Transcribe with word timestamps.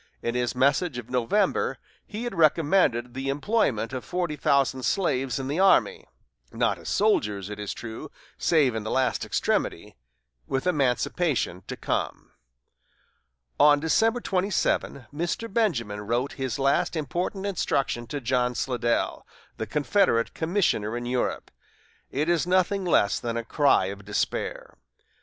In 0.23 0.33
his 0.33 0.55
message 0.55 0.97
of 0.97 1.11
November 1.11 1.77
he 2.07 2.23
had 2.23 2.33
recommended 2.33 3.13
the 3.13 3.29
employment 3.29 3.93
of 3.93 4.03
forty 4.03 4.35
thousand 4.35 4.81
slaves 4.81 5.37
in 5.37 5.47
the 5.47 5.59
army 5.59 6.07
not 6.51 6.79
as 6.79 6.89
soldiers, 6.89 7.51
it 7.51 7.59
is 7.59 7.71
true, 7.71 8.09
save 8.35 8.73
in 8.73 8.81
the 8.83 8.89
last 8.89 9.23
extremity 9.23 9.95
with 10.47 10.65
emancipation 10.65 11.61
to 11.67 11.77
come. 11.77 12.31
On 13.59 13.79
December 13.79 14.19
27, 14.21 15.05
Mr. 15.13 15.53
Benjamin 15.53 16.01
wrote 16.01 16.31
his 16.31 16.57
last 16.57 16.95
important 16.95 17.45
instruction 17.45 18.07
to 18.07 18.19
John 18.19 18.55
Slidell, 18.55 19.23
the 19.57 19.67
Confederate 19.67 20.33
commissioner 20.33 20.97
in 20.97 21.05
Europe. 21.05 21.51
It 22.09 22.27
is 22.27 22.47
nothing 22.47 22.85
less 22.85 23.19
than 23.19 23.37
a 23.37 23.45
cry 23.45 23.85
of 23.85 24.03
despair. 24.03 24.79